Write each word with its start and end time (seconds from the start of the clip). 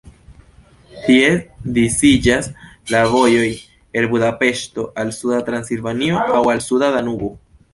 Tie 1.01 1.27
disiĝas 1.75 2.49
la 2.95 3.01
vojoj 3.17 3.45
el 4.01 4.09
Budapeŝto 4.15 4.87
al 5.03 5.15
suda 5.19 5.43
Transilvanio 5.51 6.25
aŭ 6.41 6.45
al 6.57 6.65
suda 6.71 6.91
Danubo. 6.99 7.31